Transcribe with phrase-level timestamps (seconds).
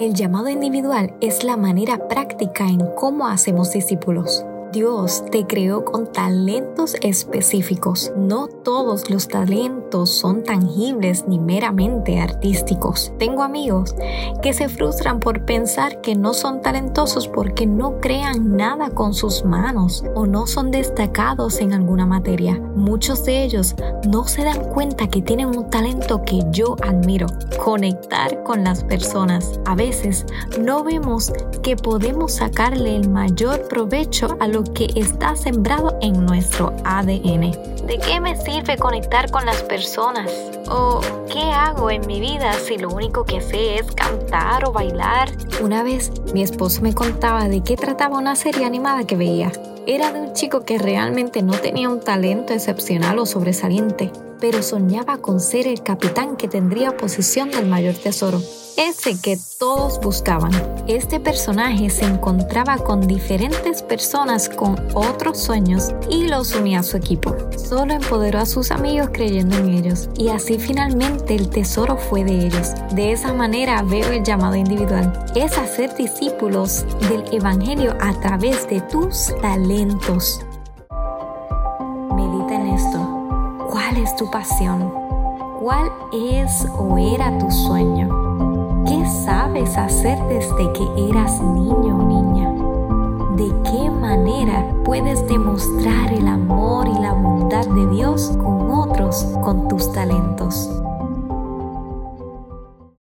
[0.00, 4.46] El llamado individual es la manera práctica en cómo hacemos discípulos.
[4.72, 8.12] Dios te creó con talentos específicos.
[8.16, 13.12] No todos los talentos son tangibles ni meramente artísticos.
[13.18, 13.96] Tengo amigos
[14.42, 19.44] que se frustran por pensar que no son talentosos porque no crean nada con sus
[19.44, 22.60] manos o no son destacados en alguna materia.
[22.76, 23.74] Muchos de ellos
[24.08, 27.26] no se dan cuenta que tienen un talento que yo admiro,
[27.64, 29.58] conectar con las personas.
[29.66, 30.26] A veces
[30.60, 31.32] no vemos
[31.64, 37.52] que podemos sacarle el mayor provecho a lo que está sembrado en nuestro ADN.
[37.86, 40.30] ¿De qué me sirve conectar con las personas?
[40.68, 41.00] ¿O
[41.32, 45.30] qué hago en mi vida si lo único que sé es cantar o bailar?
[45.62, 49.52] Una vez mi esposo me contaba de qué trataba una serie animada que veía.
[49.86, 55.18] Era de un chico que realmente no tenía un talento excepcional o sobresaliente, pero soñaba
[55.18, 58.40] con ser el capitán que tendría posesión del mayor tesoro
[58.80, 60.52] ese que todos buscaban.
[60.86, 66.96] Este personaje se encontraba con diferentes personas con otros sueños y los unía a su
[66.96, 67.36] equipo.
[67.56, 71.50] Solo empoderó a sus amigos creyendo en ellos y así finalmente el
[71.88, 72.74] fue de ellos.
[72.92, 75.24] De esa manera veo el llamado individual.
[75.34, 80.44] Es hacer discípulos del Evangelio a través de tus talentos.
[82.14, 83.66] Medita en esto.
[83.70, 84.92] ¿Cuál es tu pasión?
[85.60, 88.84] ¿Cuál es o era tu sueño?
[88.86, 92.50] ¿Qué sabes hacer desde que eras niño o niña?
[93.36, 99.68] ¿De qué manera puedes demostrar el amor y la bondad de Dios con otros con
[99.68, 100.68] tus talentos?